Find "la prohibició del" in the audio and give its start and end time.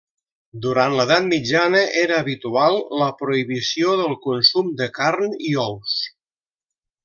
3.01-4.19